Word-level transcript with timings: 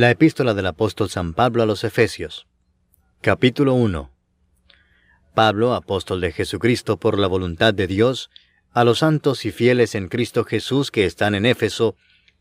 La 0.00 0.10
epístola 0.10 0.54
del 0.54 0.64
apóstol 0.64 1.10
San 1.10 1.34
Pablo 1.34 1.62
a 1.62 1.66
los 1.66 1.84
Efesios. 1.84 2.46
Capítulo 3.20 3.74
1. 3.74 4.10
Pablo, 5.34 5.74
apóstol 5.74 6.22
de 6.22 6.32
Jesucristo 6.32 6.96
por 6.96 7.18
la 7.18 7.26
voluntad 7.26 7.74
de 7.74 7.86
Dios, 7.86 8.30
a 8.72 8.84
los 8.84 9.00
santos 9.00 9.44
y 9.44 9.52
fieles 9.52 9.94
en 9.94 10.08
Cristo 10.08 10.44
Jesús 10.44 10.90
que 10.90 11.04
están 11.04 11.34
en 11.34 11.44
Éfeso, 11.44 11.96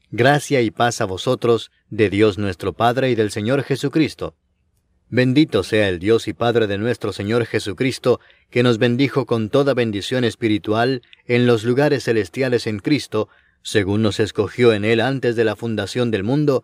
Gracia 0.09 0.61
y 0.61 0.71
paz 0.71 1.01
a 1.01 1.05
vosotros, 1.05 1.69
de 1.89 2.09
Dios 2.09 2.37
nuestro 2.37 2.71
Padre 2.71 3.11
y 3.11 3.15
del 3.15 3.29
Señor 3.29 3.63
Jesucristo. 3.63 4.37
Bendito 5.09 5.63
sea 5.63 5.89
el 5.89 5.99
Dios 5.99 6.29
y 6.29 6.33
Padre 6.33 6.65
de 6.65 6.77
nuestro 6.77 7.11
Señor 7.11 7.45
Jesucristo, 7.45 8.21
que 8.49 8.63
nos 8.63 8.77
bendijo 8.77 9.25
con 9.25 9.49
toda 9.49 9.73
bendición 9.73 10.23
espiritual 10.23 11.01
en 11.25 11.45
los 11.45 11.65
lugares 11.65 12.05
celestiales 12.05 12.67
en 12.67 12.79
Cristo, 12.79 13.27
según 13.63 14.01
nos 14.01 14.21
escogió 14.21 14.71
en 14.71 14.85
Él 14.85 15.01
antes 15.01 15.35
de 15.35 15.43
la 15.43 15.57
fundación 15.57 16.09
del 16.09 16.23
mundo, 16.23 16.63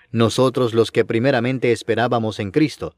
nosotros 0.11 0.73
los 0.73 0.91
que 0.91 1.05
primeramente 1.05 1.71
esperábamos 1.71 2.39
en 2.39 2.51
Cristo. 2.51 2.95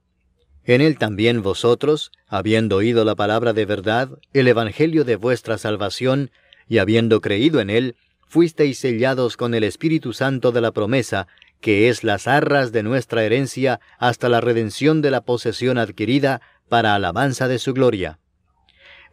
En 0.66 0.82
él 0.82 0.98
también 0.98 1.42
vosotros, 1.42 2.12
habiendo 2.28 2.78
oído 2.78 3.04
la 3.06 3.16
palabra 3.16 3.54
de 3.54 3.66
verdad, 3.66 4.10
el 4.34 4.48
Evangelio 4.48 5.04
de 5.04 5.18
vuestra 5.18 5.58
salvación, 5.58 6.32
y 6.68 6.78
habiendo 6.78 7.20
creído 7.22 7.60
en 7.60 7.70
él, 7.70 7.96
fuisteis 8.28 8.80
sellados 8.80 9.38
con 9.38 9.54
el 9.54 9.64
Espíritu 9.64 10.14
Santo 10.14 10.52
de 10.52 10.62
la 10.62 10.72
promesa, 10.72 11.28
que 11.60 11.90
es 11.90 12.04
las 12.04 12.28
arras 12.28 12.72
de 12.72 12.84
nuestra 12.84 13.24
herencia 13.24 13.80
hasta 13.98 14.30
la 14.30 14.42
redención 14.42 15.02
de 15.02 15.12
la 15.12 15.22
posesión 15.22 15.78
adquirida 15.78 16.42
para 16.68 16.96
alabanza 16.96 17.48
de 17.48 17.60
su 17.60 17.74
gloria. 17.74 18.20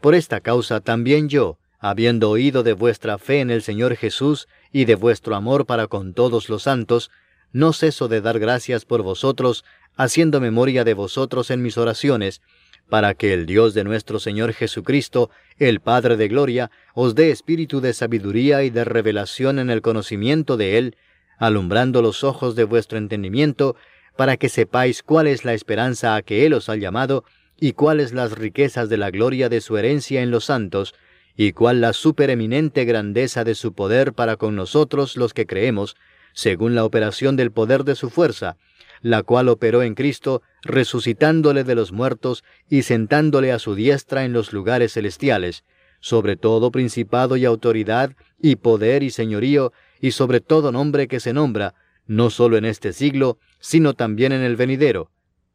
Por 0.00 0.14
esta 0.14 0.40
causa 0.40 0.80
también 0.80 1.28
yo, 1.28 1.58
habiendo 1.78 2.30
oído 2.30 2.62
de 2.62 2.72
vuestra 2.72 3.18
fe 3.18 3.40
en 3.40 3.50
el 3.50 3.62
Señor 3.62 3.96
Jesús 3.96 4.48
y 4.72 4.84
de 4.84 4.94
vuestro 4.94 5.34
amor 5.34 5.66
para 5.66 5.86
con 5.86 6.14
todos 6.14 6.48
los 6.48 6.62
santos, 6.62 7.10
no 7.52 7.72
ceso 7.72 8.08
de 8.08 8.20
dar 8.20 8.38
gracias 8.38 8.84
por 8.84 9.02
vosotros, 9.02 9.64
haciendo 9.96 10.40
memoria 10.40 10.84
de 10.84 10.94
vosotros 10.94 11.50
en 11.50 11.62
mis 11.62 11.76
oraciones, 11.78 12.40
para 12.88 13.14
que 13.14 13.32
el 13.32 13.46
Dios 13.46 13.72
de 13.74 13.84
nuestro 13.84 14.18
Señor 14.18 14.52
Jesucristo, 14.52 15.30
el 15.58 15.80
Padre 15.80 16.16
de 16.16 16.28
Gloria, 16.28 16.70
os 16.94 17.14
dé 17.14 17.30
espíritu 17.30 17.80
de 17.80 17.92
sabiduría 17.92 18.62
y 18.64 18.70
de 18.70 18.84
revelación 18.84 19.58
en 19.58 19.70
el 19.70 19.80
conocimiento 19.80 20.56
de 20.56 20.78
Él, 20.78 20.96
alumbrando 21.38 22.02
los 22.02 22.24
ojos 22.24 22.56
de 22.56 22.64
vuestro 22.64 22.98
entendimiento, 22.98 23.76
para 24.16 24.36
que 24.36 24.48
sepáis 24.48 25.02
cuál 25.02 25.28
es 25.28 25.44
la 25.44 25.54
esperanza 25.54 26.16
a 26.16 26.22
que 26.22 26.44
Él 26.44 26.52
os 26.52 26.68
ha 26.68 26.76
llamado, 26.76 27.24
y 27.58 27.72
cuáles 27.72 28.12
las 28.12 28.32
riquezas 28.32 28.88
de 28.88 28.96
la 28.96 29.10
gloria 29.10 29.48
de 29.48 29.60
su 29.60 29.76
herencia 29.76 30.22
en 30.22 30.30
los 30.30 30.46
santos, 30.46 30.94
y 31.36 31.52
cuál 31.52 31.80
la 31.80 31.92
supereminente 31.92 32.84
grandeza 32.84 33.44
de 33.44 33.54
su 33.54 33.72
poder 33.72 34.12
para 34.12 34.36
con 34.36 34.56
nosotros 34.56 35.16
los 35.16 35.32
que 35.32 35.46
creemos, 35.46 35.96
según 36.32 36.74
la 36.74 36.84
operación 36.84 37.36
del 37.36 37.52
poder 37.52 37.84
de 37.84 37.94
su 37.94 38.10
fuerza, 38.10 38.56
la 39.02 39.22
cual 39.22 39.48
operó 39.48 39.82
en 39.82 39.94
Cristo, 39.94 40.42
resucitándole 40.62 41.64
de 41.64 41.74
los 41.74 41.92
muertos 41.92 42.44
y 42.68 42.82
sentándole 42.82 43.52
a 43.52 43.58
su 43.58 43.74
diestra 43.74 44.24
en 44.24 44.32
los 44.32 44.52
lugares 44.52 44.92
celestiales, 44.92 45.64
sobre 46.00 46.36
todo 46.36 46.70
principado 46.70 47.36
y 47.36 47.44
autoridad, 47.44 48.14
y 48.40 48.56
poder 48.56 49.02
y 49.02 49.10
señorío, 49.10 49.72
y 50.00 50.12
sobre 50.12 50.40
todo 50.40 50.72
nombre 50.72 51.08
que 51.08 51.20
se 51.20 51.32
nombra, 51.32 51.74
no 52.06 52.30
sólo 52.30 52.56
en 52.56 52.64
este 52.64 52.92
siglo, 52.92 53.38
sino 53.60 53.94
también 53.94 54.32
en 54.32 54.42
el 54.42 54.56
venidero, 54.56 55.10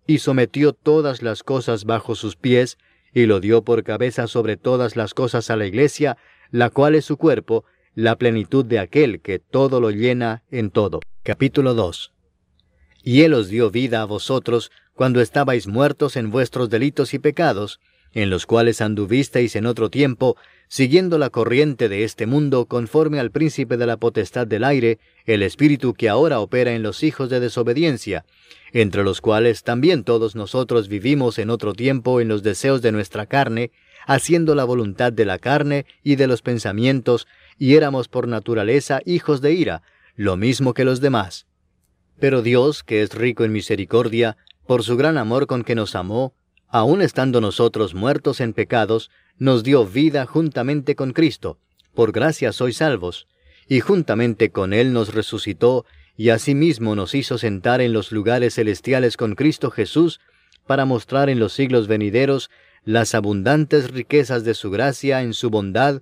y 0.07 0.19
sometió 0.19 0.73
todas 0.73 1.21
las 1.21 1.43
cosas 1.43 1.85
bajo 1.85 2.15
sus 2.15 2.35
pies, 2.35 2.77
y 3.13 3.25
lo 3.25 3.39
dio 3.39 3.63
por 3.63 3.83
cabeza 3.83 4.27
sobre 4.27 4.57
todas 4.57 4.95
las 4.95 5.13
cosas 5.13 5.49
a 5.49 5.55
la 5.55 5.65
iglesia, 5.65 6.17
la 6.51 6.69
cual 6.69 6.95
es 6.95 7.05
su 7.05 7.17
cuerpo, 7.17 7.65
la 7.95 8.17
plenitud 8.17 8.63
de 8.63 8.79
aquel 8.79 9.21
que 9.21 9.39
todo 9.39 9.81
lo 9.81 9.89
llena 9.89 10.43
en 10.51 10.69
todo. 10.69 10.99
Capítulo 11.23 11.73
2 11.73 12.11
y 13.05 13.21
Él 13.21 13.35
os 13.35 13.49
dio 13.49 13.69
vida 13.69 14.01
a 14.01 14.05
vosotros 14.05 14.71
cuando 14.95 15.21
estabais 15.21 15.67
muertos 15.67 16.17
en 16.17 16.31
vuestros 16.31 16.71
delitos 16.71 17.13
y 17.13 17.19
pecados, 17.19 17.79
en 18.13 18.31
los 18.31 18.47
cuales 18.47 18.81
anduvisteis 18.81 19.55
en 19.55 19.67
otro 19.67 19.91
tiempo, 19.91 20.37
siguiendo 20.67 21.19
la 21.19 21.29
corriente 21.29 21.87
de 21.87 22.03
este 22.03 22.25
mundo 22.25 22.65
conforme 22.65 23.19
al 23.19 23.29
príncipe 23.29 23.77
de 23.77 23.85
la 23.85 23.97
potestad 23.97 24.47
del 24.47 24.63
aire, 24.63 24.97
el 25.25 25.43
espíritu 25.43 25.93
que 25.93 26.09
ahora 26.09 26.39
opera 26.39 26.73
en 26.73 26.81
los 26.81 27.03
hijos 27.03 27.29
de 27.29 27.39
desobediencia, 27.39 28.25
entre 28.73 29.03
los 29.03 29.21
cuales 29.21 29.61
también 29.61 30.03
todos 30.03 30.35
nosotros 30.35 30.87
vivimos 30.87 31.37
en 31.37 31.51
otro 31.51 31.73
tiempo 31.73 32.21
en 32.21 32.27
los 32.27 32.41
deseos 32.41 32.81
de 32.81 32.91
nuestra 32.91 33.27
carne, 33.27 33.69
haciendo 34.07 34.55
la 34.55 34.63
voluntad 34.63 35.13
de 35.13 35.25
la 35.25 35.37
carne 35.37 35.85
y 36.01 36.15
de 36.15 36.25
los 36.25 36.41
pensamientos, 36.41 37.27
y 37.57 37.75
éramos 37.75 38.07
por 38.07 38.27
naturaleza 38.27 39.01
hijos 39.05 39.41
de 39.41 39.53
ira, 39.53 39.81
lo 40.15 40.37
mismo 40.37 40.73
que 40.73 40.85
los 40.85 41.01
demás. 41.01 41.47
Pero 42.19 42.41
Dios, 42.41 42.83
que 42.83 43.01
es 43.01 43.13
rico 43.13 43.43
en 43.43 43.51
misericordia, 43.51 44.37
por 44.65 44.83
su 44.83 44.97
gran 44.97 45.17
amor 45.17 45.47
con 45.47 45.63
que 45.63 45.75
nos 45.75 45.95
amó, 45.95 46.33
aun 46.67 47.01
estando 47.01 47.41
nosotros 47.41 47.93
muertos 47.93 48.39
en 48.39 48.53
pecados, 48.53 49.11
nos 49.37 49.63
dio 49.63 49.85
vida 49.85 50.25
juntamente 50.25 50.95
con 50.95 51.13
Cristo. 51.13 51.59
Por 51.93 52.11
gracia 52.11 52.51
sois 52.51 52.77
salvos. 52.77 53.27
Y 53.67 53.79
juntamente 53.79 54.51
con 54.51 54.73
Él 54.73 54.93
nos 54.93 55.13
resucitó, 55.13 55.85
y 56.17 56.29
asimismo 56.29 56.95
nos 56.95 57.13
hizo 57.13 57.37
sentar 57.37 57.81
en 57.81 57.93
los 57.93 58.11
lugares 58.11 58.55
celestiales 58.55 59.17
con 59.17 59.35
Cristo 59.35 59.71
Jesús, 59.71 60.21
para 60.65 60.85
mostrar 60.85 61.29
en 61.29 61.39
los 61.39 61.53
siglos 61.53 61.87
venideros 61.87 62.49
las 62.83 63.15
abundantes 63.15 63.91
riquezas 63.91 64.43
de 64.43 64.53
su 64.53 64.71
gracia 64.71 65.21
en 65.21 65.33
su 65.33 65.49
bondad 65.49 66.01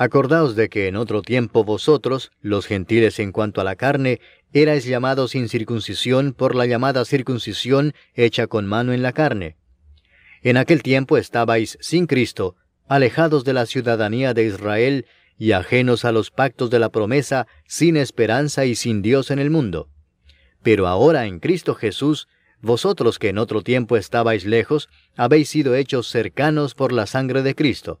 acordaos 0.00 0.56
de 0.56 0.70
que 0.70 0.88
en 0.88 0.96
otro 0.96 1.20
tiempo 1.20 1.62
vosotros, 1.62 2.32
los 2.40 2.64
gentiles 2.64 3.18
en 3.18 3.32
cuanto 3.32 3.60
a 3.60 3.64
la 3.64 3.76
carne, 3.76 4.18
erais 4.50 4.86
llamados 4.86 5.32
sin 5.32 5.50
circuncisión 5.50 6.32
por 6.32 6.54
la 6.54 6.64
llamada 6.64 7.04
circuncisión 7.04 7.92
hecha 8.14 8.46
con 8.46 8.66
mano 8.66 8.94
en 8.94 9.02
la 9.02 9.12
carne. 9.12 9.58
En 10.40 10.56
aquel 10.56 10.82
tiempo 10.82 11.18
estabais 11.18 11.76
sin 11.82 12.06
Cristo, 12.06 12.56
alejados 12.88 13.44
de 13.44 13.52
la 13.52 13.66
ciudadanía 13.66 14.32
de 14.32 14.46
Israel 14.46 15.04
y 15.36 15.52
ajenos 15.52 16.06
a 16.06 16.12
los 16.12 16.30
pactos 16.30 16.70
de 16.70 16.78
la 16.78 16.88
promesa, 16.88 17.46
sin 17.66 17.98
esperanza 17.98 18.64
y 18.64 18.76
sin 18.76 19.02
Dios 19.02 19.30
en 19.30 19.38
el 19.38 19.50
mundo. 19.50 19.90
Pero 20.62 20.86
ahora 20.86 21.26
en 21.26 21.40
Cristo 21.40 21.74
Jesús, 21.74 22.26
vosotros 22.62 23.18
que 23.18 23.28
en 23.28 23.36
otro 23.36 23.60
tiempo 23.60 23.98
estabais 23.98 24.46
lejos, 24.46 24.88
habéis 25.14 25.50
sido 25.50 25.74
hechos 25.74 26.08
cercanos 26.08 26.74
por 26.74 26.90
la 26.90 27.06
sangre 27.06 27.42
de 27.42 27.54
Cristo. 27.54 28.00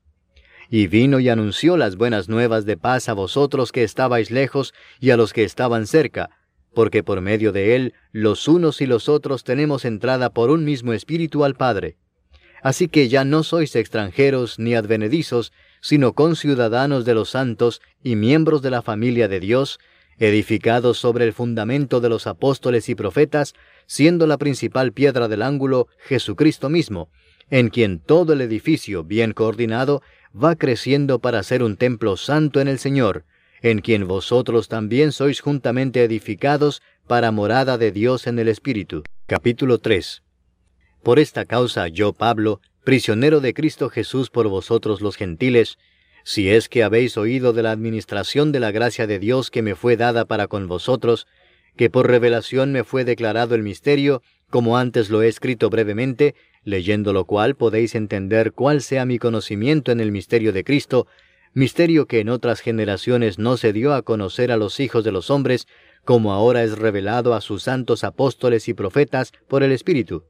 Y 0.73 0.87
vino 0.87 1.19
y 1.19 1.27
anunció 1.27 1.75
las 1.75 1.97
buenas 1.97 2.29
nuevas 2.29 2.63
de 2.63 2.77
paz 2.77 3.09
a 3.09 3.13
vosotros 3.13 3.73
que 3.73 3.83
estabais 3.83 4.31
lejos 4.31 4.73
y 5.01 5.09
a 5.09 5.17
los 5.17 5.33
que 5.33 5.43
estaban 5.43 5.85
cerca, 5.85 6.29
porque 6.73 7.03
por 7.03 7.19
medio 7.19 7.51
de 7.51 7.75
él 7.75 7.93
los 8.13 8.47
unos 8.47 8.79
y 8.79 8.85
los 8.85 9.09
otros 9.09 9.43
tenemos 9.43 9.83
entrada 9.83 10.29
por 10.29 10.49
un 10.49 10.63
mismo 10.63 10.93
espíritu 10.93 11.43
al 11.43 11.55
Padre. 11.55 11.97
Así 12.63 12.87
que 12.87 13.09
ya 13.09 13.25
no 13.25 13.43
sois 13.43 13.75
extranjeros 13.75 14.59
ni 14.59 14.73
advenedizos, 14.73 15.51
sino 15.81 16.13
conciudadanos 16.13 17.03
de 17.03 17.15
los 17.15 17.31
santos 17.31 17.81
y 18.01 18.15
miembros 18.15 18.61
de 18.61 18.71
la 18.71 18.81
familia 18.81 19.27
de 19.27 19.41
Dios, 19.41 19.77
edificados 20.19 20.97
sobre 20.97 21.25
el 21.25 21.33
fundamento 21.33 21.99
de 21.99 22.07
los 22.07 22.27
apóstoles 22.27 22.87
y 22.87 22.95
profetas, 22.95 23.55
siendo 23.87 24.25
la 24.25 24.37
principal 24.37 24.93
piedra 24.93 25.27
del 25.27 25.41
ángulo 25.41 25.89
Jesucristo 26.07 26.69
mismo, 26.69 27.09
en 27.49 27.67
quien 27.67 27.99
todo 27.99 28.31
el 28.31 28.39
edificio 28.39 29.03
bien 29.03 29.33
coordinado 29.33 30.01
va 30.35 30.55
creciendo 30.55 31.19
para 31.19 31.43
ser 31.43 31.63
un 31.63 31.75
templo 31.75 32.17
santo 32.17 32.61
en 32.61 32.67
el 32.67 32.79
Señor, 32.79 33.25
en 33.61 33.79
quien 33.79 34.07
vosotros 34.07 34.67
también 34.67 35.11
sois 35.11 35.41
juntamente 35.41 36.03
edificados 36.03 36.81
para 37.07 37.31
morada 37.31 37.77
de 37.77 37.91
Dios 37.91 38.27
en 38.27 38.39
el 38.39 38.47
Espíritu. 38.47 39.03
Capítulo 39.27 39.77
3. 39.79 40.23
Por 41.03 41.19
esta 41.19 41.45
causa 41.45 41.87
yo, 41.87 42.13
Pablo, 42.13 42.61
prisionero 42.83 43.41
de 43.41 43.53
Cristo 43.53 43.89
Jesús 43.89 44.29
por 44.29 44.47
vosotros 44.47 45.01
los 45.01 45.15
gentiles, 45.15 45.77
si 46.23 46.49
es 46.49 46.69
que 46.69 46.83
habéis 46.83 47.17
oído 47.17 47.53
de 47.53 47.63
la 47.63 47.71
administración 47.71 48.51
de 48.51 48.59
la 48.59 48.71
gracia 48.71 49.07
de 49.07 49.19
Dios 49.19 49.51
que 49.51 49.61
me 49.61 49.75
fue 49.75 49.97
dada 49.97 50.25
para 50.25 50.47
con 50.47 50.67
vosotros, 50.67 51.27
que 51.75 51.89
por 51.89 52.07
revelación 52.07 52.71
me 52.71 52.83
fue 52.83 53.05
declarado 53.05 53.55
el 53.55 53.63
misterio, 53.63 54.21
como 54.49 54.77
antes 54.77 55.09
lo 55.09 55.21
he 55.23 55.27
escrito 55.27 55.69
brevemente, 55.69 56.35
leyendo 56.63 57.13
lo 57.13 57.25
cual 57.25 57.55
podéis 57.55 57.95
entender 57.95 58.53
cuál 58.53 58.81
sea 58.81 59.05
mi 59.05 59.17
conocimiento 59.17 59.91
en 59.91 59.99
el 59.99 60.11
misterio 60.11 60.53
de 60.53 60.63
Cristo, 60.63 61.07
misterio 61.53 62.05
que 62.05 62.19
en 62.19 62.29
otras 62.29 62.61
generaciones 62.61 63.39
no 63.39 63.57
se 63.57 63.73
dio 63.73 63.93
a 63.93 64.03
conocer 64.03 64.51
a 64.51 64.57
los 64.57 64.79
hijos 64.79 65.03
de 65.03 65.11
los 65.11 65.29
hombres, 65.29 65.67
como 66.05 66.33
ahora 66.33 66.63
es 66.63 66.77
revelado 66.77 67.33
a 67.33 67.41
sus 67.41 67.63
santos 67.63 68.03
apóstoles 68.03 68.67
y 68.67 68.73
profetas 68.73 69.31
por 69.47 69.63
el 69.63 69.71
Espíritu, 69.71 70.23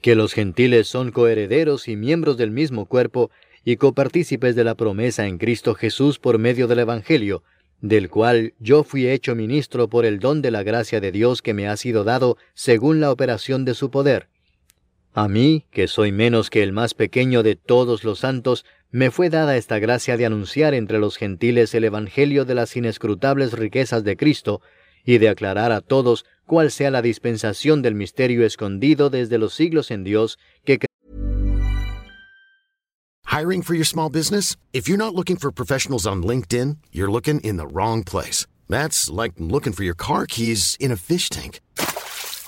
que 0.00 0.14
los 0.14 0.32
gentiles 0.32 0.88
son 0.88 1.10
coherederos 1.10 1.88
y 1.88 1.96
miembros 1.96 2.36
del 2.36 2.50
mismo 2.50 2.86
cuerpo, 2.86 3.30
y 3.64 3.76
copartícipes 3.76 4.54
de 4.56 4.64
la 4.64 4.76
promesa 4.76 5.26
en 5.26 5.38
Cristo 5.38 5.74
Jesús 5.74 6.18
por 6.18 6.38
medio 6.38 6.68
del 6.68 6.78
Evangelio, 6.78 7.42
del 7.80 8.08
cual 8.08 8.54
yo 8.58 8.82
fui 8.82 9.06
hecho 9.08 9.34
ministro 9.34 9.88
por 9.88 10.04
el 10.06 10.18
don 10.18 10.42
de 10.42 10.50
la 10.50 10.62
gracia 10.62 11.00
de 11.00 11.12
Dios 11.12 11.42
que 11.42 11.54
me 11.54 11.68
ha 11.68 11.76
sido 11.76 12.04
dado 12.04 12.36
según 12.54 13.00
la 13.00 13.12
operación 13.12 13.64
de 13.64 13.74
su 13.74 13.90
poder. 13.90 14.28
A 15.12 15.28
mí, 15.28 15.66
que 15.70 15.88
soy 15.88 16.12
menos 16.12 16.50
que 16.50 16.62
el 16.62 16.72
más 16.72 16.94
pequeño 16.94 17.42
de 17.42 17.56
todos 17.56 18.04
los 18.04 18.20
santos, 18.20 18.64
me 18.90 19.10
fue 19.10 19.30
dada 19.30 19.56
esta 19.56 19.78
gracia 19.78 20.16
de 20.16 20.26
anunciar 20.26 20.74
entre 20.74 20.98
los 20.98 21.16
gentiles 21.16 21.74
el 21.74 21.84
Evangelio 21.84 22.44
de 22.44 22.54
las 22.54 22.76
inescrutables 22.76 23.52
riquezas 23.52 24.04
de 24.04 24.16
Cristo, 24.16 24.60
y 25.08 25.16
de 25.16 25.30
aclarar 25.30 25.72
a 25.72 25.80
todos 25.80 26.26
cuál 26.46 26.70
sea 26.70 26.90
la 26.90 27.00
dispensación 27.00 27.80
del 27.80 27.94
misterio 27.94 28.44
escondido 28.44 29.08
desde 29.08 29.38
los 29.38 29.54
siglos 29.54 29.90
en 29.90 30.04
Dios 30.04 30.38
que 30.64 30.78
Hiring 33.24 33.62
for 33.62 33.74
your 33.74 33.86
small 33.86 34.10
business? 34.10 34.56
If 34.72 34.88
you're 34.88 34.98
not 34.98 35.14
looking 35.14 35.36
for 35.36 35.50
professionals 35.50 36.06
on 36.06 36.22
LinkedIn, 36.22 36.78
you're 36.92 37.10
looking 37.10 37.40
in 37.40 37.56
the 37.56 37.66
wrong 37.66 38.02
place. 38.02 38.46
That's 38.68 39.08
like 39.08 39.34
looking 39.38 39.72
for 39.72 39.84
your 39.84 39.94
car 39.94 40.26
keys 40.26 40.76
in 40.78 40.90
a 40.90 40.96
fish 40.96 41.28
tank. 41.30 41.60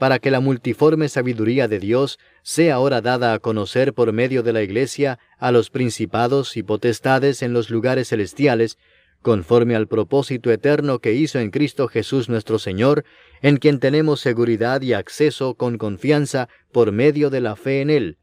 para 0.00 0.18
que 0.18 0.30
la 0.30 0.40
multiforme 0.40 1.10
sabiduría 1.10 1.68
de 1.68 1.78
Dios 1.78 2.18
sea 2.42 2.76
ahora 2.76 3.02
dada 3.02 3.34
a 3.34 3.38
conocer 3.38 3.92
por 3.92 4.14
medio 4.14 4.42
de 4.42 4.54
la 4.54 4.62
Iglesia 4.62 5.18
a 5.36 5.52
los 5.52 5.68
principados 5.68 6.56
y 6.56 6.62
potestades 6.62 7.42
en 7.42 7.52
los 7.52 7.68
lugares 7.68 8.08
celestiales, 8.08 8.78
conforme 9.20 9.76
al 9.76 9.88
propósito 9.88 10.50
eterno 10.50 11.00
que 11.00 11.12
hizo 11.12 11.38
en 11.38 11.50
Cristo 11.50 11.86
Jesús 11.86 12.30
nuestro 12.30 12.58
Señor, 12.58 13.04
en 13.42 13.58
quien 13.58 13.78
tenemos 13.78 14.20
seguridad 14.20 14.80
y 14.80 14.94
acceso 14.94 15.52
con 15.52 15.76
confianza 15.76 16.48
por 16.72 16.92
medio 16.92 17.28
de 17.28 17.42
la 17.42 17.54
fe 17.54 17.82
en 17.82 17.90
Él. 17.90 18.16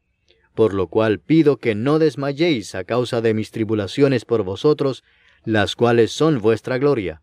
Por 0.56 0.74
lo 0.74 0.88
cual 0.88 1.20
pido 1.20 1.58
que 1.58 1.76
no 1.76 2.00
desmayéis 2.00 2.74
a 2.74 2.82
causa 2.82 3.20
de 3.20 3.34
mis 3.34 3.52
tribulaciones 3.52 4.24
por 4.24 4.42
vosotros, 4.42 5.04
las 5.44 5.76
cuales 5.76 6.10
son 6.10 6.40
vuestra 6.40 6.78
gloria. 6.78 7.22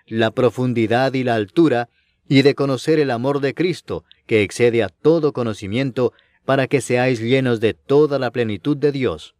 la 0.07 0.31
profundidad 0.31 1.13
y 1.13 1.23
la 1.23 1.35
altura, 1.35 1.89
y 2.27 2.43
de 2.43 2.55
conocer 2.55 2.99
el 2.99 3.11
amor 3.11 3.41
de 3.41 3.53
Cristo, 3.53 4.05
que 4.25 4.41
excede 4.41 4.83
a 4.83 4.89
todo 4.89 5.33
conocimiento, 5.33 6.13
para 6.45 6.67
que 6.67 6.81
seáis 6.81 7.19
llenos 7.19 7.59
de 7.59 7.73
toda 7.73 8.19
la 8.19 8.31
plenitud 8.31 8.77
de 8.77 8.91
Dios. 8.91 9.35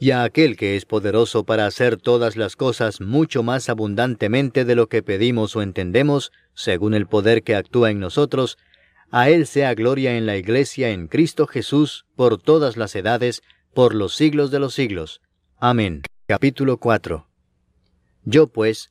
Y 0.00 0.10
a 0.10 0.24
aquel 0.24 0.56
que 0.56 0.76
es 0.76 0.84
poderoso 0.84 1.44
para 1.44 1.66
hacer 1.66 1.96
todas 1.96 2.36
las 2.36 2.56
cosas 2.56 3.00
mucho 3.00 3.42
más 3.42 3.68
abundantemente 3.68 4.64
de 4.64 4.74
lo 4.74 4.88
que 4.88 5.02
pedimos 5.02 5.54
o 5.54 5.62
entendemos, 5.62 6.32
según 6.54 6.94
el 6.94 7.06
poder 7.06 7.42
que 7.42 7.54
actúa 7.54 7.90
en 7.90 8.00
nosotros, 8.00 8.58
a 9.10 9.30
Él 9.30 9.46
sea 9.46 9.74
gloria 9.74 10.16
en 10.16 10.26
la 10.26 10.36
Iglesia 10.36 10.90
en 10.90 11.06
Cristo 11.06 11.46
Jesús 11.46 12.06
por 12.16 12.40
todas 12.40 12.76
las 12.76 12.96
edades, 12.96 13.42
por 13.72 13.94
los 13.94 14.16
siglos 14.16 14.50
de 14.50 14.58
los 14.58 14.74
siglos. 14.74 15.20
Amén. 15.58 16.02
Capítulo 16.26 16.78
4 16.78 17.28
Yo 18.24 18.48
pues, 18.48 18.90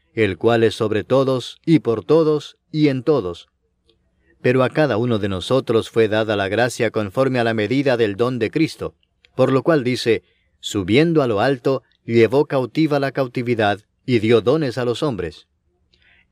el 0.13 0.37
cual 0.37 0.63
es 0.63 0.75
sobre 0.75 1.03
todos, 1.03 1.59
y 1.65 1.79
por 1.79 2.03
todos, 2.03 2.57
y 2.71 2.89
en 2.89 3.03
todos. 3.03 3.47
Pero 4.41 4.63
a 4.63 4.69
cada 4.69 4.97
uno 4.97 5.19
de 5.19 5.29
nosotros 5.29 5.89
fue 5.89 6.07
dada 6.07 6.35
la 6.35 6.47
gracia 6.47 6.91
conforme 6.91 7.39
a 7.39 7.43
la 7.43 7.53
medida 7.53 7.97
del 7.97 8.15
don 8.15 8.39
de 8.39 8.49
Cristo, 8.49 8.95
por 9.35 9.51
lo 9.51 9.63
cual 9.63 9.83
dice, 9.83 10.23
subiendo 10.59 11.21
a 11.21 11.27
lo 11.27 11.39
alto, 11.39 11.83
llevó 12.05 12.45
cautiva 12.45 12.99
la 12.99 13.11
cautividad 13.11 13.79
y 14.05 14.19
dio 14.19 14.41
dones 14.41 14.77
a 14.77 14.85
los 14.85 15.03
hombres. 15.03 15.47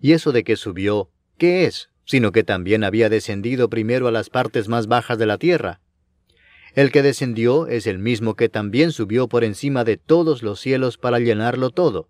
Y 0.02 0.14
eso 0.14 0.32
de 0.32 0.44
que 0.44 0.56
subió, 0.56 1.12
¿qué 1.38 1.66
es? 1.66 1.90
Sino 2.06 2.32
que 2.32 2.44
también 2.44 2.84
había 2.84 3.10
descendido 3.10 3.70
primero 3.70 4.08
a 4.08 4.12
las 4.12 4.30
partes 4.30 4.68
más 4.68 4.88
bajas 4.88 5.18
de 5.18 5.26
la 5.26 5.38
tierra. 5.38 5.82
El 6.74 6.92
que 6.92 7.02
descendió 7.02 7.68
es 7.68 7.88
el 7.88 8.00
mismo 8.00 8.36
que 8.36 8.50
también 8.50 8.92
subió 8.92 9.28
por 9.28 9.44
encima 9.44 9.84
de 9.84 9.98
todos 9.98 10.44
los 10.44 10.60
cielos 10.60 10.98
para 10.98 11.20
llenarlo 11.20 11.70
todo. 11.70 12.10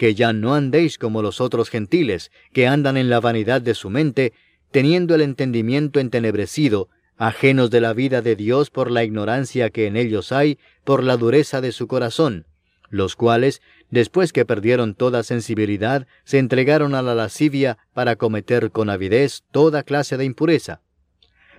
que 0.00 0.14
ya 0.14 0.32
no 0.32 0.54
andéis 0.54 0.96
como 0.96 1.20
los 1.20 1.42
otros 1.42 1.68
gentiles, 1.68 2.32
que 2.54 2.66
andan 2.66 2.96
en 2.96 3.10
la 3.10 3.20
vanidad 3.20 3.60
de 3.60 3.74
su 3.74 3.90
mente, 3.90 4.32
teniendo 4.70 5.14
el 5.14 5.20
entendimiento 5.20 6.00
entenebrecido, 6.00 6.88
ajenos 7.18 7.68
de 7.70 7.82
la 7.82 7.92
vida 7.92 8.22
de 8.22 8.34
Dios 8.34 8.70
por 8.70 8.90
la 8.90 9.04
ignorancia 9.04 9.68
que 9.68 9.86
en 9.86 9.98
ellos 9.98 10.32
hay, 10.32 10.58
por 10.84 11.04
la 11.04 11.18
dureza 11.18 11.60
de 11.60 11.70
su 11.70 11.86
corazón, 11.86 12.46
los 12.88 13.14
cuales, 13.14 13.60
después 13.90 14.32
que 14.32 14.46
perdieron 14.46 14.94
toda 14.94 15.22
sensibilidad, 15.22 16.06
se 16.24 16.38
entregaron 16.38 16.94
a 16.94 17.02
la 17.02 17.14
lascivia 17.14 17.76
para 17.92 18.16
cometer 18.16 18.70
con 18.70 18.88
avidez 18.88 19.42
toda 19.50 19.82
clase 19.82 20.16
de 20.16 20.24
impureza. 20.24 20.80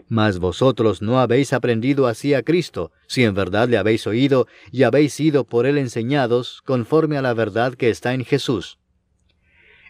Mas 0.07 0.39
vosotros 0.39 1.01
no 1.01 1.19
habéis 1.19 1.53
aprendido 1.53 2.07
así 2.07 2.33
a 2.33 2.43
Cristo, 2.43 2.91
si 3.07 3.23
en 3.23 3.33
verdad 3.33 3.69
le 3.69 3.77
habéis 3.77 4.07
oído 4.07 4.47
y 4.71 4.83
habéis 4.83 5.13
sido 5.13 5.45
por 5.45 5.65
él 5.65 5.77
enseñados 5.77 6.61
conforme 6.65 7.17
a 7.17 7.21
la 7.21 7.33
verdad 7.33 7.75
que 7.75 7.89
está 7.89 8.13
en 8.13 8.25
Jesús. 8.25 8.77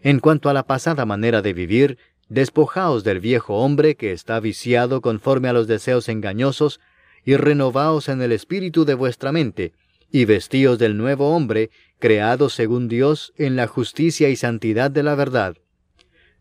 En 0.02 0.20
cuanto 0.20 0.50
a 0.50 0.54
la 0.54 0.64
pasada 0.64 1.06
manera 1.06 1.42
de 1.42 1.54
vivir, 1.54 1.98
despojaos 2.30 3.04
del 3.04 3.20
viejo 3.20 3.56
hombre 3.58 3.96
que 3.96 4.12
está 4.12 4.40
viciado 4.40 5.02
conforme 5.02 5.50
a 5.50 5.54
los 5.54 5.68
deseos 5.68 6.10
engañosos, 6.10 6.80
y 7.24 7.36
renovaos 7.36 8.10
en 8.10 8.22
el 8.22 8.32
espíritu 8.32 8.84
de 8.86 8.96
vuestra 8.96 9.32
mente, 9.32 9.74
y 10.12 10.26
vestíos 10.26 10.80
del 10.80 10.98
nuevo 10.98 11.36
hombre, 11.36 11.70
creado 12.00 12.50
según 12.50 12.88
Dios 12.88 13.34
en 13.38 13.56
la 13.56 13.68
justicia 13.68 14.30
y 14.30 14.36
santidad 14.36 14.90
de 14.90 15.04
la 15.04 15.16
verdad. 15.16 15.56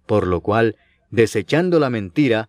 Por 0.07 0.27
lo 0.27 0.41
cual, 0.41 0.77
desechando 1.11 1.79
la 1.79 1.91
mentira, 1.91 2.49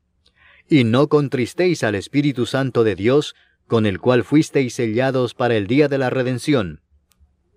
y 0.69 0.83
no 0.83 1.07
contristéis 1.07 1.83
al 1.83 1.95
Espíritu 1.95 2.45
Santo 2.45 2.83
de 2.83 2.95
Dios, 2.95 3.35
con 3.67 3.85
el 3.85 3.99
cual 3.99 4.23
fuisteis 4.23 4.73
sellados 4.73 5.33
para 5.33 5.55
el 5.55 5.67
día 5.67 5.87
de 5.87 5.97
la 5.97 6.09
redención. 6.09 6.81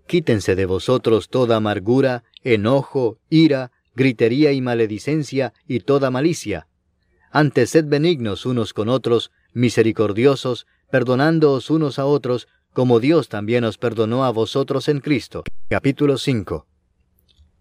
Quítense 0.06 0.54
de 0.54 0.66
vosotros 0.66 1.28
toda 1.28 1.56
amargura, 1.56 2.25
enojo, 2.42 3.18
ira, 3.30 3.73
gritería 3.94 4.52
y 4.52 4.61
maledicencia 4.61 5.52
y 5.66 5.80
toda 5.80 6.11
malicia. 6.11 6.68
Antes 7.30 7.70
sed 7.70 7.87
benignos 7.87 8.46
unos 8.46 8.73
con 8.73 8.88
otros, 8.88 9.32
misericordiosos, 9.54 10.66
perdonándoos 10.90 11.70
unos 11.70 11.99
a 11.99 12.06
otros, 12.06 12.49
como 12.73 13.00
Dios 13.00 13.28
también 13.28 13.64
os 13.64 13.78
perdonó 13.78 14.25
a 14.25 14.30
vosotros 14.30 14.88
en 14.88 15.00
Cristo. 15.00 15.44
Capítulo 15.68 16.18
5 16.18 16.66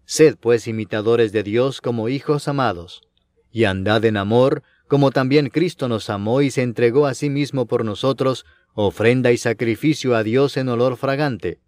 Sed 0.04 0.36
pues 0.38 0.68
imitadores 0.68 1.32
de 1.32 1.42
Dios 1.42 1.80
como 1.80 2.08
hijos 2.08 2.46
amados, 2.46 3.02
y 3.50 3.64
andad 3.64 4.04
en 4.04 4.16
amor, 4.16 4.62
como 4.88 5.10
también 5.10 5.48
Cristo 5.48 5.88
nos 5.88 6.10
amó 6.10 6.42
y 6.42 6.50
se 6.50 6.62
entregó 6.62 7.06
a 7.06 7.14
sí 7.14 7.30
mismo 7.30 7.66
por 7.66 7.84
nosotros, 7.84 8.44
ofrenda 8.74 9.32
y 9.32 9.36
sacrificio 9.36 10.14
a 10.16 10.22
Dios 10.22 10.56
en 10.56 10.68
olor 10.68 10.96
fragante. 10.96 11.58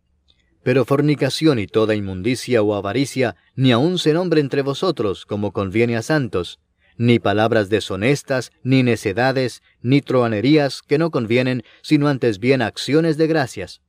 Pero 0.62 0.84
fornicación 0.84 1.58
y 1.58 1.66
toda 1.66 1.94
inmundicia 1.94 2.62
o 2.62 2.74
avaricia 2.74 3.36
ni 3.54 3.72
aun 3.72 3.98
se 3.98 4.12
nombre 4.12 4.40
entre 4.40 4.62
vosotros, 4.62 5.24
como 5.24 5.52
conviene 5.52 5.96
a 5.96 6.02
santos, 6.02 6.58
ni 6.98 7.18
palabras 7.18 7.68
deshonestas, 7.68 8.52
ni 8.62 8.82
necedades, 8.82 9.62
ni 9.82 10.00
troanerías 10.00 10.82
que 10.82 10.98
no 10.98 11.10
convienen, 11.10 11.62
sino 11.82 12.08
antes 12.08 12.38
bien 12.38 12.62
acciones 12.62 13.16
de 13.16 13.26
gracias. 13.26 13.82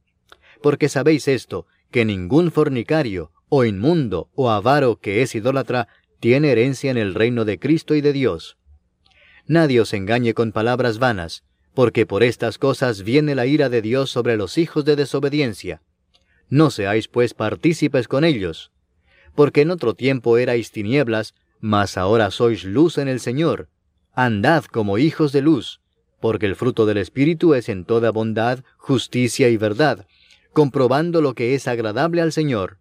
Porque 0.61 0.89
sabéis 0.89 1.27
esto, 1.27 1.65
que 1.91 2.05
ningún 2.05 2.51
fornicario, 2.51 3.31
o 3.49 3.63
inmundo, 3.63 4.29
o 4.35 4.49
avaro 4.49 4.99
que 4.99 5.21
es 5.21 5.35
idólatra, 5.35 5.87
tiene 6.19 6.51
herencia 6.51 6.91
en 6.91 6.97
el 6.97 7.13
reino 7.13 7.45
de 7.45 7.59
Cristo 7.59 7.95
y 7.95 8.01
de 8.01 8.13
Dios. 8.13 8.56
Nadie 9.47 9.79
os 9.79 9.93
engañe 9.93 10.33
con 10.33 10.51
palabras 10.51 10.99
vanas, 10.99 11.43
porque 11.73 12.05
por 12.05 12.21
estas 12.21 12.57
cosas 12.57 13.03
viene 13.03 13.33
la 13.33 13.45
ira 13.45 13.69
de 13.69 13.81
Dios 13.81 14.09
sobre 14.09 14.35
los 14.35 14.57
hijos 14.57 14.83
de 14.83 14.97
desobediencia. 14.97 15.81
No 16.49 16.69
seáis 16.69 17.07
pues 17.07 17.33
partícipes 17.33 18.09
con 18.09 18.25
ellos, 18.25 18.71
porque 19.35 19.61
en 19.61 19.71
otro 19.71 19.93
tiempo 19.93 20.37
erais 20.37 20.71
tinieblas, 20.71 21.33
mas 21.61 21.97
ahora 21.97 22.29
sois 22.29 22.65
luz 22.65 22.97
en 22.97 23.07
el 23.07 23.21
Señor. 23.21 23.69
Andad 24.13 24.65
como 24.65 24.97
hijos 24.97 25.31
de 25.31 25.41
luz, 25.41 25.79
porque 26.19 26.45
el 26.45 26.55
fruto 26.55 26.85
del 26.85 26.97
Espíritu 26.97 27.53
es 27.53 27.69
en 27.69 27.85
toda 27.85 28.11
bondad, 28.11 28.65
justicia 28.77 29.47
y 29.47 29.55
verdad, 29.55 30.07
comprobando 30.51 31.21
lo 31.21 31.35
que 31.35 31.55
es 31.55 31.67
agradable 31.69 32.21
al 32.21 32.33
Señor. 32.33 32.79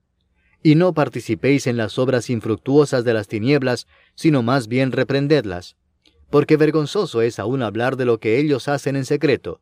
Y 0.64 0.74
no 0.74 0.94
participéis 0.94 1.68
en 1.68 1.76
las 1.76 1.96
obras 1.98 2.28
infructuosas 2.28 3.04
de 3.04 3.14
las 3.14 3.28
tinieblas, 3.28 3.86
sino 4.16 4.42
más 4.42 4.66
bien 4.66 4.90
reprendedlas 4.90 5.76
porque 6.30 6.56
vergonzoso 6.56 7.22
es 7.22 7.38
aún 7.38 7.62
hablar 7.62 7.96
de 7.96 8.04
lo 8.04 8.18
que 8.18 8.38
ellos 8.38 8.68
hacen 8.68 8.96
en 8.96 9.04
secreto. 9.04 9.60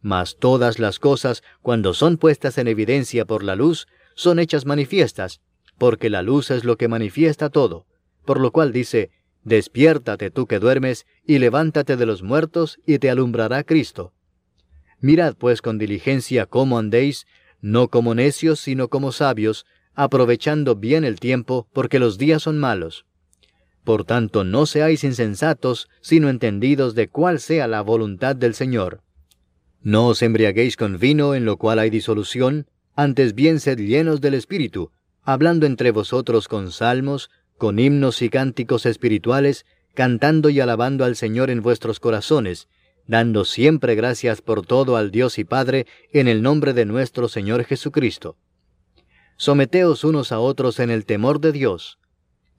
Mas 0.00 0.36
todas 0.38 0.78
las 0.78 0.98
cosas, 0.98 1.42
cuando 1.62 1.94
son 1.94 2.18
puestas 2.18 2.58
en 2.58 2.68
evidencia 2.68 3.24
por 3.24 3.42
la 3.42 3.56
luz, 3.56 3.86
son 4.14 4.38
hechas 4.38 4.66
manifiestas, 4.66 5.40
porque 5.78 6.10
la 6.10 6.22
luz 6.22 6.50
es 6.50 6.64
lo 6.64 6.76
que 6.76 6.88
manifiesta 6.88 7.48
todo. 7.48 7.86
Por 8.24 8.40
lo 8.40 8.52
cual 8.52 8.72
dice, 8.72 9.10
Despiértate 9.44 10.30
tú 10.30 10.46
que 10.46 10.58
duermes, 10.58 11.06
y 11.26 11.38
levántate 11.38 11.96
de 11.96 12.06
los 12.06 12.22
muertos, 12.22 12.80
y 12.86 12.98
te 12.98 13.10
alumbrará 13.10 13.62
Cristo. 13.62 14.14
Mirad 15.00 15.36
pues 15.36 15.60
con 15.60 15.76
diligencia 15.76 16.46
cómo 16.46 16.78
andéis, 16.78 17.26
no 17.60 17.88
como 17.88 18.14
necios, 18.14 18.60
sino 18.60 18.88
como 18.88 19.12
sabios, 19.12 19.66
aprovechando 19.94 20.76
bien 20.76 21.04
el 21.04 21.20
tiempo, 21.20 21.68
porque 21.74 21.98
los 21.98 22.16
días 22.16 22.42
son 22.42 22.58
malos. 22.58 23.04
Por 23.84 24.04
tanto, 24.04 24.44
no 24.44 24.66
seáis 24.66 25.04
insensatos, 25.04 25.88
sino 26.00 26.28
entendidos 26.28 26.94
de 26.94 27.08
cuál 27.08 27.38
sea 27.38 27.68
la 27.68 27.82
voluntad 27.82 28.34
del 28.34 28.54
Señor. 28.54 29.02
No 29.82 30.08
os 30.08 30.22
embriaguéis 30.22 30.76
con 30.76 30.98
vino 30.98 31.34
en 31.34 31.44
lo 31.44 31.58
cual 31.58 31.78
hay 31.78 31.90
disolución, 31.90 32.66
antes 32.96 33.34
bien 33.34 33.60
sed 33.60 33.78
llenos 33.78 34.20
del 34.20 34.34
Espíritu, 34.34 34.90
hablando 35.22 35.66
entre 35.66 35.90
vosotros 35.90 36.48
con 36.48 36.72
salmos, 36.72 37.30
con 37.58 37.78
himnos 37.78 38.22
y 38.22 38.30
cánticos 38.30 38.86
espirituales, 38.86 39.66
cantando 39.94 40.48
y 40.48 40.60
alabando 40.60 41.04
al 41.04 41.16
Señor 41.16 41.50
en 41.50 41.60
vuestros 41.60 42.00
corazones, 42.00 42.68
dando 43.06 43.44
siempre 43.44 43.94
gracias 43.94 44.40
por 44.40 44.66
todo 44.66 44.96
al 44.96 45.10
Dios 45.10 45.38
y 45.38 45.44
Padre 45.44 45.86
en 46.12 46.26
el 46.26 46.42
nombre 46.42 46.72
de 46.72 46.86
nuestro 46.86 47.28
Señor 47.28 47.64
Jesucristo 47.64 48.36
someteos 49.36 50.04
unos 50.04 50.32
a 50.32 50.38
otros 50.38 50.78
en 50.78 50.90
el 50.90 51.04
temor 51.04 51.40
de 51.40 51.52
Dios. 51.52 51.98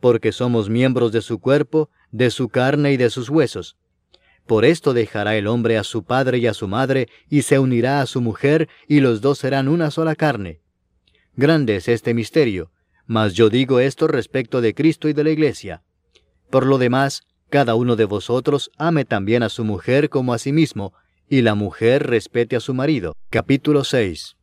porque 0.00 0.32
somos 0.32 0.68
miembros 0.68 1.12
de 1.12 1.22
su 1.22 1.38
cuerpo, 1.38 1.90
de 2.10 2.30
su 2.30 2.48
carne 2.48 2.92
y 2.92 2.96
de 2.96 3.10
sus 3.10 3.28
huesos. 3.28 3.76
Por 4.46 4.64
esto 4.64 4.94
dejará 4.94 5.36
el 5.36 5.46
hombre 5.48 5.76
a 5.76 5.84
su 5.84 6.04
padre 6.04 6.38
y 6.38 6.46
a 6.46 6.54
su 6.54 6.68
madre, 6.68 7.08
y 7.28 7.42
se 7.42 7.58
unirá 7.58 8.00
a 8.00 8.06
su 8.06 8.20
mujer, 8.20 8.68
y 8.86 9.00
los 9.00 9.20
dos 9.20 9.38
serán 9.38 9.68
una 9.68 9.90
sola 9.90 10.14
carne. 10.14 10.60
Grande 11.34 11.76
es 11.76 11.88
este 11.88 12.14
misterio, 12.14 12.70
mas 13.06 13.34
yo 13.34 13.50
digo 13.50 13.80
esto 13.80 14.06
respecto 14.06 14.60
de 14.60 14.74
Cristo 14.74 15.08
y 15.08 15.12
de 15.12 15.24
la 15.24 15.30
iglesia. 15.30 15.82
Por 16.50 16.64
lo 16.64 16.78
demás, 16.78 17.22
cada 17.50 17.74
uno 17.74 17.96
de 17.96 18.04
vosotros 18.04 18.70
ame 18.78 19.04
también 19.04 19.42
a 19.42 19.48
su 19.48 19.64
mujer 19.64 20.08
como 20.10 20.32
a 20.32 20.38
sí 20.38 20.52
mismo, 20.52 20.92
y 21.28 21.42
la 21.42 21.54
mujer 21.54 22.06
respete 22.06 22.56
a 22.56 22.60
su 22.60 22.72
marido. 22.72 23.16
Capítulo 23.30 23.84
6 23.84 24.36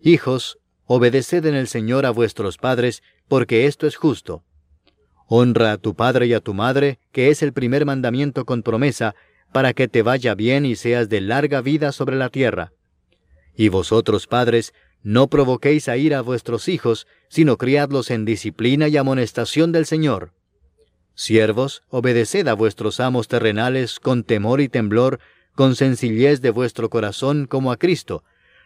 Hijos, 0.00 0.58
obedeced 0.84 1.44
en 1.46 1.54
el 1.54 1.66
Señor 1.66 2.06
a 2.06 2.10
vuestros 2.10 2.56
padres, 2.58 3.02
porque 3.28 3.66
esto 3.66 3.86
es 3.86 3.96
justo. 3.96 4.42
Honra 5.28 5.72
a 5.72 5.78
tu 5.78 5.94
padre 5.94 6.26
y 6.26 6.34
a 6.34 6.40
tu 6.40 6.54
madre, 6.54 6.98
que 7.12 7.30
es 7.30 7.42
el 7.42 7.52
primer 7.52 7.84
mandamiento 7.84 8.44
con 8.44 8.62
promesa, 8.62 9.14
para 9.52 9.72
que 9.72 9.88
te 9.88 10.02
vaya 10.02 10.34
bien 10.34 10.64
y 10.66 10.76
seas 10.76 11.08
de 11.08 11.20
larga 11.20 11.60
vida 11.60 11.92
sobre 11.92 12.16
la 12.16 12.28
tierra. 12.28 12.72
Y 13.56 13.68
vosotros, 13.68 14.26
padres, 14.26 14.72
no 15.02 15.28
provoquéis 15.28 15.88
a 15.88 15.96
ir 15.96 16.14
a 16.14 16.20
vuestros 16.20 16.68
hijos, 16.68 17.06
sino 17.28 17.56
criadlos 17.56 18.10
en 18.10 18.24
disciplina 18.24 18.88
y 18.88 18.96
amonestación 18.96 19.72
del 19.72 19.86
Señor. 19.86 20.32
Siervos, 21.14 21.82
obedeced 21.88 22.46
a 22.48 22.54
vuestros 22.54 23.00
amos 23.00 23.26
terrenales 23.26 23.98
con 23.98 24.22
temor 24.24 24.60
y 24.60 24.68
temblor, 24.68 25.18
con 25.54 25.74
sencillez 25.74 26.42
de 26.42 26.50
vuestro 26.50 26.90
corazón 26.90 27.46
como 27.46 27.72
a 27.72 27.78
Cristo, 27.78 28.22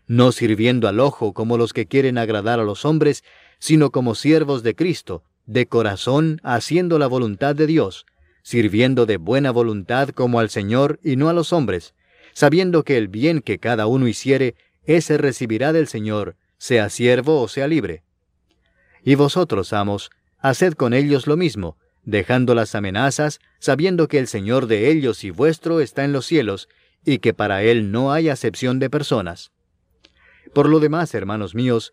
no 0.09 0.33
sirviendo 0.33 0.88
al 0.88 0.99
ojo 0.99 1.33
como 1.33 1.57
los 1.57 1.73
que 1.73 1.87
quieren 1.87 2.19
agradar 2.19 2.59
a 2.59 2.64
los 2.64 2.85
hombres, 2.85 3.23
sino 3.61 3.90
como 3.90 4.17
siervos 4.17 4.64
de 4.64 4.75
Cristo, 4.75 5.23
de 5.47 5.67
corazón 5.67 6.40
haciendo 6.43 6.99
la 6.99 7.07
voluntad 7.07 7.55
de 7.55 7.67
Dios, 7.67 8.07
sirviendo 8.43 9.07
de 9.07 9.19
buena 9.19 9.52
voluntad 9.52 10.09
como 10.09 10.40
al 10.40 10.50
Señor 10.50 10.99
y 11.05 11.17
no 11.17 11.29
a 11.29 11.33
los 11.33 11.52
hombres, 11.52 11.95
sabiendo 12.33 12.83
que 12.83 12.97
el 12.97 13.09
bien 13.09 13.43
que 13.43 13.59
cada 13.59 13.87
uno 13.87 14.09
hiciere, 14.09 14.57
ese 14.85 15.18
recibirá 15.18 15.73
del 15.73 15.87
Señor, 15.87 16.37
sea 16.59 16.88
siervo 16.88 17.40
o 17.40 17.49
sea 17.49 17.68
libre. 17.68 18.03
Y 19.05 19.14
vosotros, 19.14 19.73
amos, 19.73 20.11
haced 20.38 20.75
con 20.75 20.94
ellos 20.94 21.27
lo 21.27 21.37
mismo, 21.37 21.77
dejando 22.05 22.55
las 22.55 22.75
amenazas, 22.75 23.40
sabiendo 23.59 24.09
que 24.09 24.18
el 24.18 24.27
Señor 24.27 24.66
de 24.66 24.90
ellos 24.90 25.23
y 25.25 25.31
vuestro 25.31 25.81
está 25.81 26.05
en 26.05 26.12
los 26.12 26.27
cielos, 26.27 26.68
y 27.05 27.18
que 27.18 27.35
para 27.35 27.62
Él 27.62 27.92
no 27.92 28.12
hay 28.12 28.29
acepción 28.29 28.79
de 28.79 28.90
personas. 28.90 29.53
Por 30.55 30.68
lo 30.68 30.81
demás, 30.81 31.14
hermanos 31.14 31.55
míos, 31.55 31.92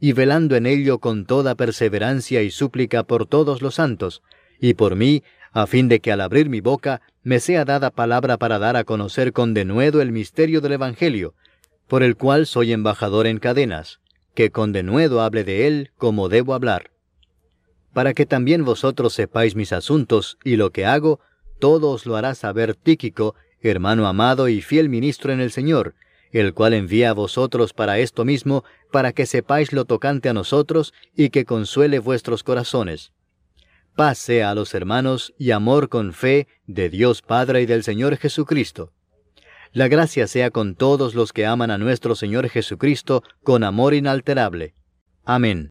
y 0.00 0.12
velando 0.12 0.56
en 0.56 0.66
ello 0.66 0.98
con 0.98 1.24
toda 1.24 1.54
perseverancia 1.54 2.42
y 2.42 2.50
súplica 2.50 3.02
por 3.02 3.26
todos 3.26 3.62
los 3.62 3.74
santos, 3.74 4.22
y 4.60 4.74
por 4.74 4.96
mí, 4.96 5.22
a 5.52 5.66
fin 5.66 5.88
de 5.88 6.00
que 6.00 6.12
al 6.12 6.20
abrir 6.20 6.48
mi 6.48 6.60
boca 6.60 7.00
me 7.22 7.40
sea 7.40 7.64
dada 7.64 7.90
palabra 7.90 8.36
para 8.36 8.58
dar 8.58 8.76
a 8.76 8.84
conocer 8.84 9.32
con 9.32 9.54
denuedo 9.54 10.00
el 10.00 10.12
misterio 10.12 10.60
del 10.60 10.72
Evangelio, 10.72 11.34
por 11.88 12.02
el 12.02 12.16
cual 12.16 12.46
soy 12.46 12.72
embajador 12.72 13.26
en 13.26 13.38
cadenas, 13.38 14.00
que 14.34 14.50
con 14.50 14.72
denuedo 14.72 15.20
hable 15.20 15.42
de 15.42 15.66
él 15.66 15.90
como 15.96 16.28
debo 16.28 16.54
hablar. 16.54 16.90
Para 17.92 18.14
que 18.14 18.26
también 18.26 18.64
vosotros 18.64 19.14
sepáis 19.14 19.56
mis 19.56 19.72
asuntos 19.72 20.38
y 20.44 20.56
lo 20.56 20.70
que 20.70 20.86
hago, 20.86 21.20
todo 21.58 21.90
os 21.90 22.06
lo 22.06 22.16
hará 22.16 22.34
saber 22.34 22.76
Tíquico, 22.76 23.34
hermano 23.60 24.06
amado 24.06 24.48
y 24.48 24.60
fiel 24.60 24.88
ministro 24.88 25.32
en 25.32 25.40
el 25.40 25.50
Señor, 25.50 25.94
el 26.32 26.54
cual 26.54 26.74
envía 26.74 27.10
a 27.10 27.14
vosotros 27.14 27.72
para 27.72 27.98
esto 27.98 28.24
mismo, 28.24 28.64
para 28.90 29.12
que 29.12 29.26
sepáis 29.26 29.72
lo 29.72 29.84
tocante 29.84 30.28
a 30.28 30.34
nosotros 30.34 30.92
y 31.14 31.30
que 31.30 31.44
consuele 31.44 31.98
vuestros 31.98 32.42
corazones. 32.42 33.12
Paz 33.96 34.18
sea 34.18 34.50
a 34.50 34.54
los 34.54 34.74
hermanos 34.74 35.34
y 35.38 35.50
amor 35.50 35.88
con 35.88 36.12
fe 36.12 36.46
de 36.66 36.88
Dios 36.88 37.22
Padre 37.22 37.62
y 37.62 37.66
del 37.66 37.82
Señor 37.82 38.16
Jesucristo. 38.16 38.92
La 39.72 39.88
gracia 39.88 40.26
sea 40.26 40.50
con 40.50 40.76
todos 40.76 41.14
los 41.14 41.32
que 41.32 41.46
aman 41.46 41.70
a 41.70 41.78
nuestro 41.78 42.14
Señor 42.14 42.48
Jesucristo 42.48 43.22
con 43.42 43.64
amor 43.64 43.94
inalterable. 43.94 44.74
Amén. 45.24 45.70